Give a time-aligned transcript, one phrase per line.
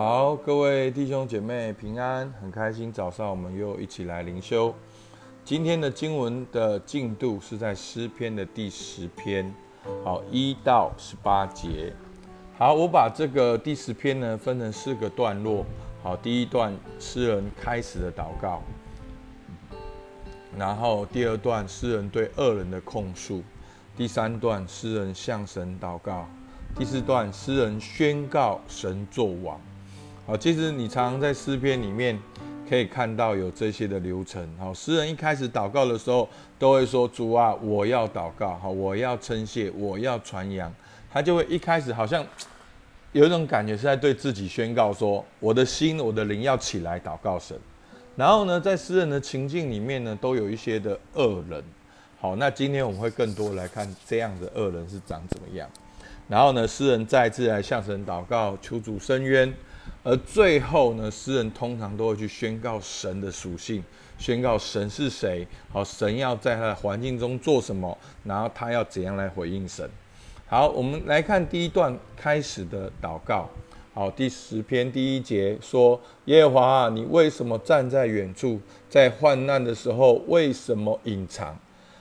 [0.00, 4.72] 好各位弟兄姐妹平安，很开心早上我们又一起来灵修。
[5.44, 9.52] 今天的经文的进度是在诗篇的第十篇，
[10.04, 11.92] 好一到十八节。
[12.56, 15.66] 好，我把这个第十篇呢分成四个段落。
[16.00, 18.62] 好，第一段诗人开始的祷告，
[20.56, 23.42] 然后第二段诗人对恶人的控诉，
[23.96, 26.24] 第三段诗人向神祷告，
[26.76, 29.60] 第四段诗人宣告神作王。
[30.28, 32.20] 好，其实你常常在诗篇里面
[32.68, 34.46] 可以看到有这些的流程。
[34.58, 36.28] 好，诗人一开始祷告的时候，
[36.58, 40.70] 都会说：“主啊，我要祷告，好，我要称谢，我要传扬。”
[41.10, 42.22] 他就会一开始好像
[43.12, 47.58] 有一种感觉是在对自己宣告说：“我的心，我的灵要起来祷告神。”
[48.14, 51.64] 然后呢，在诗人的情境里面呢，都有一些的恶人。
[52.20, 55.66] 好，那今天我们会更多来看这样的恶人是长怎么样。
[56.28, 59.50] 然后呢，诗人再次来向神祷告，求主伸冤。
[60.02, 63.82] 而最后呢，诗人通常都会去宣告神的属性，
[64.18, 69.88] 宣告神是谁，好，神要在他的环境中做什么，然后他要怎样来回应神。
[70.46, 73.50] 好，我们来看第一段开始的祷告。
[73.92, 81.58] 好，第十篇第一节说：“耶和华，你为什么站在远处，在患难的时候为什么隐藏？”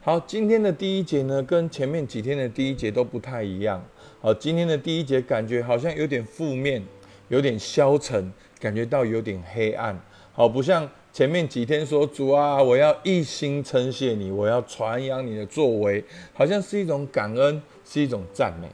[0.00, 3.84] 好，今天的第一节呢，跟前面几天的第一节都不太一样。
[4.20, 6.82] 好，今天的第一节感觉好像有点负面。
[7.30, 9.98] 有点消沉，感觉到有点黑暗，
[10.32, 18.68] 好不像前面几天说主啊，我要一心称谢你，我要传扬你的作为，好像是一种感恩，是一种赞美。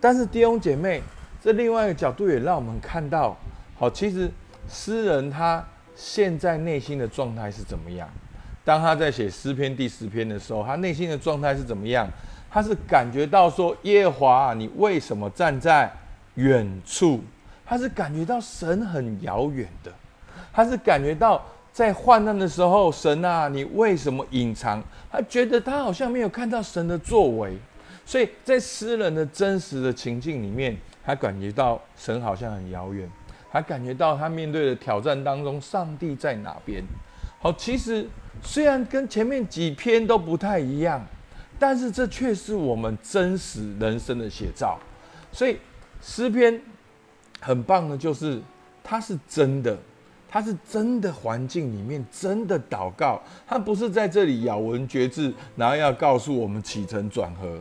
[0.00, 1.00] 但是弟兄姐妹，
[1.40, 3.36] 这另外一个角度也让我们看到，
[3.78, 4.28] 好，其实
[4.68, 5.64] 诗人他
[5.94, 8.08] 现在内心的状态是怎么样？
[8.64, 12.08] 当他在写诗篇第十篇的时候，他内心的状态是怎么样？
[12.50, 15.88] 他是感觉到说耶和华，你为什么站在
[16.34, 17.20] 远处？
[17.72, 19.90] 他是感觉到神很遥远的，
[20.52, 24.82] 他是感觉到在患难的时候，神啊，你为什么隐藏？
[25.10, 27.56] 他觉得他好像没有看到神的作为，
[28.04, 33.10] 所以在诗人的真实的情境里面，他感觉到神好像很遥远，
[33.50, 36.84] 他感觉到他面对的挑战当中，上帝在哪边？
[37.40, 38.06] 好，其实
[38.42, 41.02] 虽然跟前面几篇都不太一样，
[41.58, 44.78] 但是这却是我们真实人生的写照。
[45.32, 45.56] 所以
[46.02, 46.60] 诗篇。
[47.44, 48.40] 很棒的，就是
[48.84, 49.76] 他是真的，
[50.28, 57.60] 他是真的环境里面真的祷告，他不是在这里咬文嚼字，然后要告诉我们起承转合，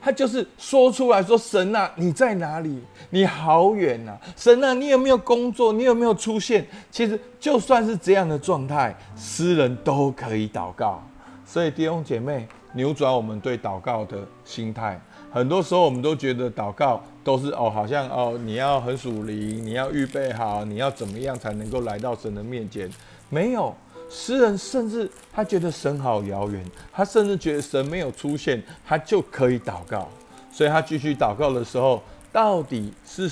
[0.00, 2.82] 他就是说出来说：“神啊，你在哪里？
[3.10, 4.16] 你好远呐！
[4.34, 5.72] 神啊，你有没有工作？
[5.72, 11.02] 你有没有出现？”其实就算是这样的状态，诗人都可以祷告。
[11.44, 15.00] 所以弟兄姐妹，扭转我们对祷告的心态。
[15.30, 22.90] 很多时候，我们都觉得祷告都是哦，好像哦，你要很属灵，你要预备好，你要怎么样才能够来到神的面前？
[23.28, 23.76] 没有，
[24.08, 30.08] 诗人甚至他觉得神好遥远，他甚至觉得神没有出现，他就可以祷告。
[30.50, 32.02] 所以他继续祷告的时候，
[32.32, 33.30] 到底是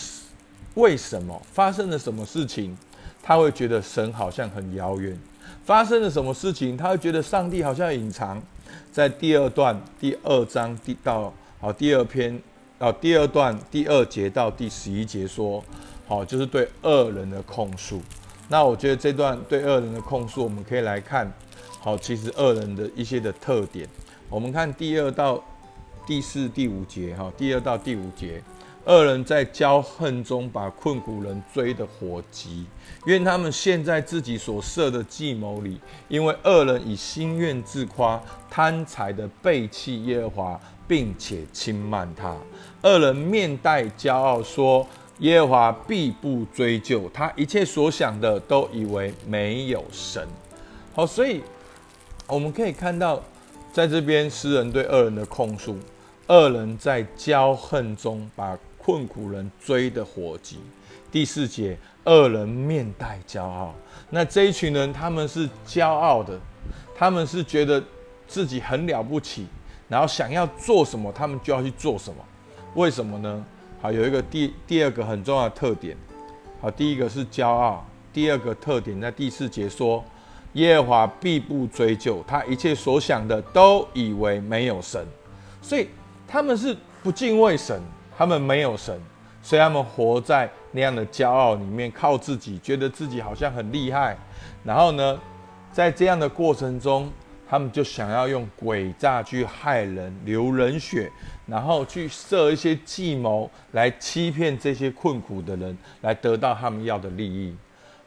[0.74, 2.76] 为什么发生了什么事情？
[3.22, 5.18] 他会觉得神好像很遥远，
[5.64, 6.76] 发生了什么事情？
[6.76, 8.40] 他会觉得上帝好像隐藏。
[8.92, 11.32] 在第二段第二章第到。
[11.66, 12.40] 好，第二篇，
[12.78, 15.60] 啊，第二段第二节到第十一节说，
[16.06, 18.00] 好，就是对恶人的控诉。
[18.46, 21.28] 那我觉得这段对恶人的控诉，我们可以来看，
[21.80, 23.88] 好，其实恶人的一些的特点。
[24.28, 25.42] 我们看第二到
[26.06, 28.40] 第四、第五节，哈，第二到第五节。
[28.86, 32.64] 恶人在骄恨中把困苦人追得火急，
[33.06, 42.36] 愿他们陷在自己所设的计谋里，因为恶人以心愿自夸，贪财的背弃耶和华，并且轻慢他。
[42.82, 44.86] 恶人面带骄傲说
[45.18, 50.24] ：“耶和华必不追究他一切所想的，都以为没有神。”
[50.94, 51.42] 好，所以
[52.28, 53.20] 我们可以看到，
[53.72, 55.76] 在这边诗人对恶人的控诉，
[56.28, 58.56] 恶人在骄恨中把。
[58.86, 60.60] 困苦人追的火急，
[61.10, 63.74] 第四节，恶人面带骄傲。
[64.10, 66.38] 那这一群人，他们是骄傲的，
[66.96, 67.82] 他们是觉得
[68.28, 69.48] 自己很了不起，
[69.88, 72.24] 然后想要做什么，他们就要去做什么。
[72.76, 73.44] 为什么呢？
[73.82, 75.96] 好，有一个第第二个很重要的特点。
[76.60, 80.04] 好，第一个是骄傲，第二个特点在第四节说，
[80.52, 85.04] 耶和华必不追究他一切所想的，都以为没有神，
[85.60, 85.88] 所以
[86.28, 87.82] 他们是不敬畏神。
[88.16, 88.98] 他们没有神，
[89.42, 94.16] 所以他们活在那样的骄傲里面，靠自己，觉得自己好像很厉害。
[94.64, 95.18] 然后呢，
[95.70, 97.12] 在这样的过程中，
[97.48, 101.10] 他们就想要用诡诈去害人、流人血，
[101.46, 107.54] 然后去设一些计谋来欺骗这些困苦的人，来得到他们要的利益。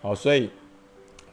[0.02, 0.50] 好，所以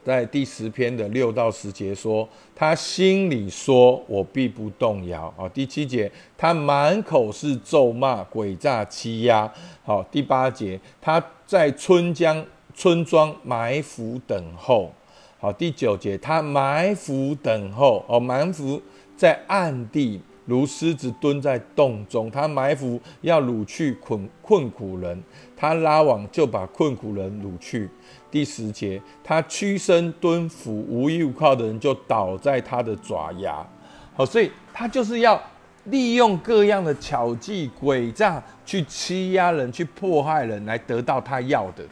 [0.07, 2.25] 在第十篇的六到十节说，
[2.55, 9.51] 他心里说：“我必不动摇。”啊，第七节，他满口是咒骂、诡诈、欺压。
[9.83, 12.41] 好，第八节，他在春江、
[12.73, 14.93] 村庄埋伏等候。
[15.41, 18.05] 好，第九节，他埋伏等候。
[18.07, 18.81] 哦，埋伏
[19.17, 20.21] 在暗地。
[20.47, 25.21] 如狮子蹲在洞中，他埋伏要掳去困困苦人，
[25.57, 27.89] 他拉网就把困苦人掳去。
[28.31, 33.67] 第十节，他屈身蹲伏，无依无靠的人就倒在他的爪牙。
[34.15, 35.37] 好，所以他就是要
[35.83, 41.83] 利用各样的巧计诡诈去欺压人，去迫害人，来得到他要的。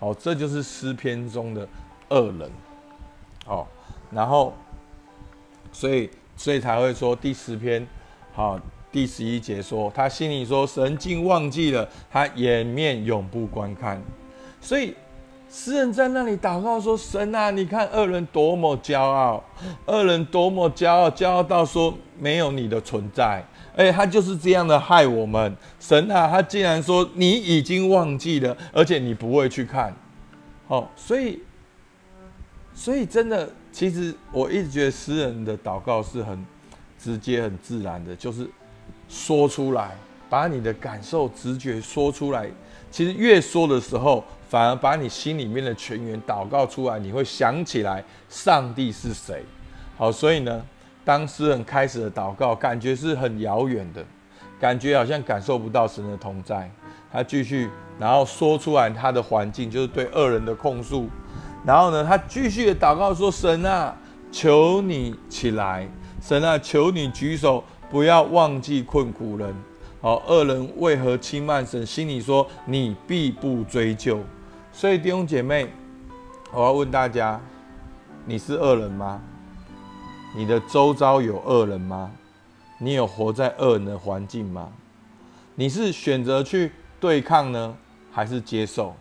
[0.00, 1.68] 好，这就是诗篇中的
[2.08, 2.50] 恶人。
[3.46, 3.68] 好，
[4.10, 4.52] 然后，
[5.70, 6.10] 所以。
[6.36, 7.86] 所以才会说第十篇，
[8.32, 8.58] 好，
[8.90, 14.02] 第十一节说他心里说神竟忘记了他掩面永不观看，
[14.60, 14.94] 所以
[15.48, 19.44] 诗人在那里祷告说神啊，你看恶人多么骄傲，
[19.86, 23.44] 恶人多么骄傲，骄傲到说没有你的存在，
[23.76, 25.56] 哎，他就是这样的害我们。
[25.78, 29.94] 神啊，他竟然说你已经忘记了，而且你不会去看，
[30.66, 31.40] 好，所以，
[32.74, 33.48] 所以真的。
[33.72, 36.46] 其实我一直觉得诗人的祷告是很
[36.98, 38.46] 直接、很自然的，就是
[39.08, 39.96] 说出来，
[40.28, 42.48] 把你的感受、直觉说出来。
[42.90, 49.42] 其实越说的时候，反而把你心里面的泉源祷告出来，你会想起来上帝是谁。
[49.96, 50.62] 好，所以呢，
[51.02, 54.04] 当诗人开始的祷告，感觉是很遥远的，
[54.60, 56.70] 感觉好像感受不到神的同在。
[57.10, 61.08] 他继续，然后说出来他的环境，就是对恶人的控诉。
[61.64, 63.94] 然后呢，他继续的祷告说：“神啊，
[64.32, 65.88] 求你起来！
[66.20, 69.54] 神啊，求你举手，不要忘记困苦人。
[70.00, 71.86] 好，恶人为何轻慢神？
[71.86, 74.18] 心里说：你必不追究。
[74.72, 75.68] 所以弟兄姐妹，
[76.52, 77.40] 我要问大家：
[78.24, 79.20] 你是恶人吗？
[80.34, 82.10] 你的周遭有恶人吗？
[82.78, 84.68] 你有活在恶人的环境吗？
[85.54, 87.76] 你是选择去对抗呢，
[88.10, 88.96] 还是接受？”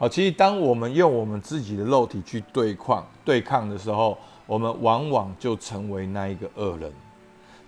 [0.00, 4.16] 好，其实当我们用我们自己的肉体去对抗、对抗的时候，
[4.46, 6.90] 我们往往就成为那一个恶人。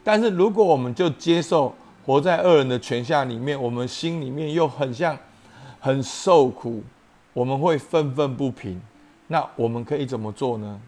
[0.02, 1.75] 但是，如果我们就接受
[2.06, 5.14] 活在恶人的权下里面，我们心里面又很像
[5.79, 6.82] 很受苦，
[7.34, 8.81] 我们会愤愤不平。
[9.26, 10.81] 那我们可以怎么做呢？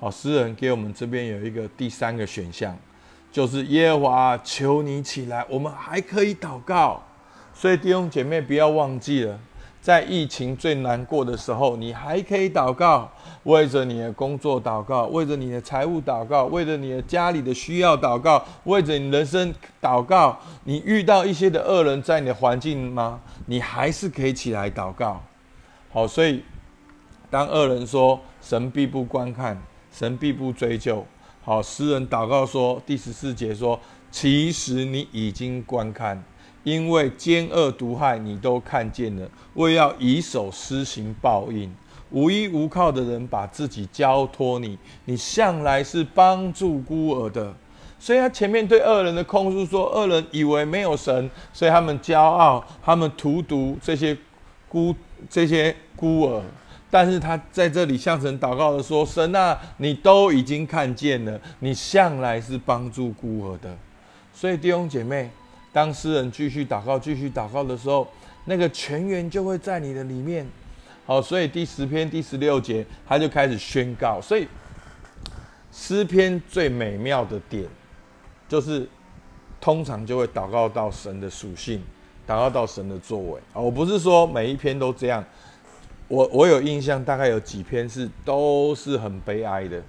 [0.00, 2.74] 好，诗人给我们这边有一个第三个选项，
[3.30, 5.44] 就是耶和华，求你起来。
[5.50, 7.02] 我们还可以祷告。
[7.52, 9.38] 所以弟兄姐妹，不要忘记了。
[9.80, 13.10] 在疫情最难过的时候，你还可以祷告，
[13.44, 20.38] 为着你的工作祷告，为着你的财务祷告，为着你的家里的需要祷告，为着你人生祷告。
[20.64, 23.20] 你遇到一些的恶人在你的环境吗？
[23.46, 25.22] 你还是可以起来祷告。
[25.90, 26.42] 好，所以
[27.30, 29.56] 当恶人说神必不观看，
[29.90, 31.06] 神必不追究。
[31.42, 36.22] 好，诗人祷告说第十四节说，其实你已经观看。
[36.68, 41.74] 因为奸恶毒害你都看见了，为要以手施行报应，
[42.10, 47.54] 无依无靠的人把自己交托你，你向来是帮助孤儿的。
[47.98, 54.14] 所以他前面对恶人的控诉说，恶人以为没有神，所以他们骄傲，他们荼毒这些
[54.68, 54.94] 孤
[55.30, 56.42] 这些孤儿。
[56.90, 63.74] 但是他在这里向神祷告的说，神啊，你都已经看见了，你向来是帮助孤儿的。
[64.34, 65.30] 所以弟兄姐妹。
[65.72, 68.08] 当诗人继续祷告、继续祷告的时候，
[68.46, 70.46] 那个泉源就会在你的里面。
[71.06, 74.20] 好，所以第十篇第十六节，他就开始宣告。
[74.20, 74.46] 所以
[75.72, 77.66] 诗篇最美妙的点，
[78.48, 78.88] 就是
[79.60, 81.82] 通常就会祷告到神的属性，
[82.26, 83.40] 祷告到神的作为。
[83.52, 85.24] 啊，我不是说每一篇都这样。
[86.08, 89.82] 我我有印象，大概有几篇是都是很悲哀的。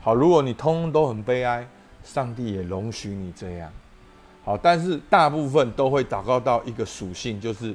[0.00, 1.66] 好，如果你通通都很悲哀，
[2.02, 3.72] 上帝也容许你这样。
[4.44, 7.72] 好，但是大部分都会祷告到一个属性，就是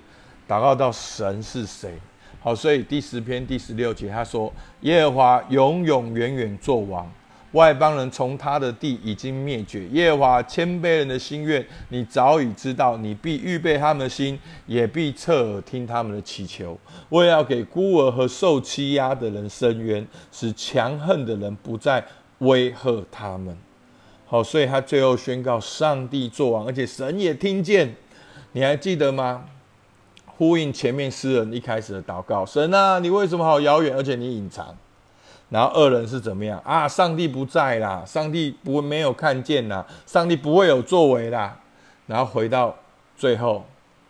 [0.48, 1.98] 祷告到神是谁。
[2.40, 7.12] 好，所以第十篇第十六节他说：“耶和华永永远远作王，
[7.54, 9.88] 外邦人从他的地已经灭绝。
[9.88, 16.78] 耶和华谦卑人的心愿，你早已知道，你必预备他们的心，也必侧耳听他们的祈求。
[17.10, 22.06] 我也要给孤儿和受欺压的人伸冤，使强横的人不再
[22.38, 23.58] 威吓他们。”
[24.32, 27.96] 好，所以他最后宣告上帝作王，而且神也听见。
[28.52, 29.44] 你还记得吗？
[30.28, 34.78] 呼应前面诗人一开始的祷告：神啊，你为什么好遥远，而且你隐藏？
[35.50, 36.88] 然后恶人是怎么样啊？
[36.88, 41.60] 上帝不在啦，上帝不没有看见啦，上帝不会有作为啦。
[42.06, 42.76] 然后回到
[43.18, 43.66] 最后，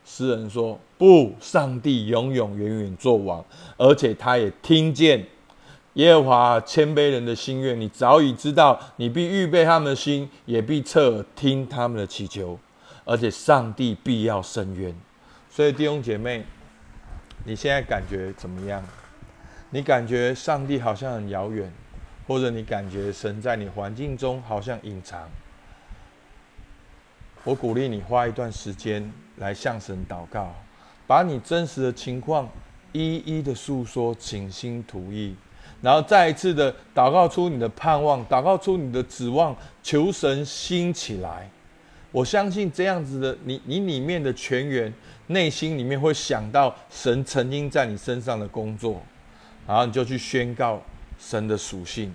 [0.05, 3.41] 诗人说：“不，上帝永永远远做王，
[3.77, 5.25] 而且他也听见
[5.93, 7.79] 耶和华谦卑人的心愿。
[7.79, 12.59] 你早已知道，你必预备他们的心，也必侧耳听他们的祈求，
[13.05, 14.95] 而且上帝必要伸冤。”
[15.49, 16.45] 所以弟兄姐妹，
[17.43, 18.83] 你现在感觉怎么样？
[19.71, 21.71] 你感觉上帝好像很遥远，
[22.27, 25.29] 或者你感觉神在你环境中好像隐藏？
[27.43, 30.53] 我鼓励你花一段时间来向神祷告，
[31.07, 32.47] 把你真实的情况
[32.91, 35.35] 一一的诉说，倾心吐意，
[35.81, 41.49] 然后再一次的祷告出你的盼望，祷告出你的指望，求神兴起来。
[42.11, 44.93] 我相信这样子的你，你里面的全员
[45.27, 49.01] 内心里面会想到神曾经在你身上的工作。
[49.67, 50.81] 然后你就去宣告
[51.19, 52.11] 神的属性，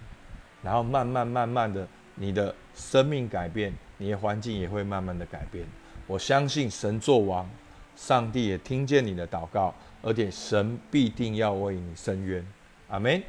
[0.60, 5.64] 然后慢慢慢慢的，你的生命改变，你的环境也会慢慢的改变。
[6.08, 7.48] 我相信神作王，
[7.94, 12.44] 上帝也听见你的祷告，而且神必定要为你伸冤。
[12.88, 13.22] 阿门。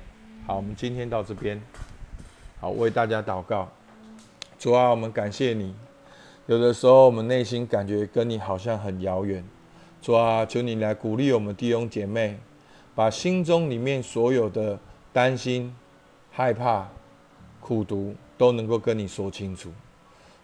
[0.48, 1.60] 好，我们今天到这边，
[2.62, 3.68] 好为大家祷告。
[4.60, 5.74] 主啊，我们感谢你。
[6.46, 9.44] 有的时候我们内心感觉跟你好像很遥远，
[10.04, 12.38] 主啊，求你来鼓励我们弟兄姐妹。
[12.94, 14.78] 把心中里面所有的
[15.12, 15.76] 担心、
[16.32, 16.88] 害怕、
[17.60, 19.72] 苦读都能够跟你说清楚。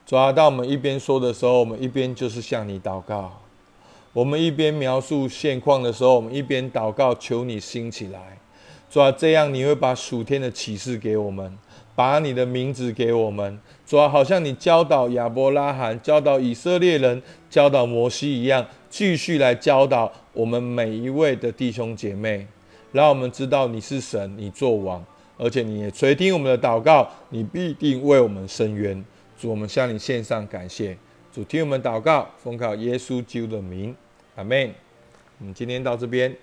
[0.08, 3.30] 主啊，当我们一边说的时候，我们一边就是向你祷告；
[4.14, 8.40] 我们一边描述现况的时候，我们一边祷告，求你兴起来。
[8.92, 11.58] 主啊，这样你会把属天的启示给我们，
[11.96, 13.58] 把你的名字给我们。
[13.88, 18.68] 主啊，好像你教导亚伯拉罕、教导以色列人、教导摩西一样。
[18.90, 22.46] 继续来教导我们每一位的弟兄姐妹，
[22.92, 25.02] 让我们知道你是神，你做王，
[25.38, 29.02] 而且你也垂听我们的祷告，你必定为我们伸冤。
[29.40, 30.98] 主，我们向你献上感谢。
[31.34, 33.96] 主，听我们祷告，奉靠耶稣基督的名，
[34.36, 34.70] 阿门。
[35.40, 36.36] 我们今天到这边。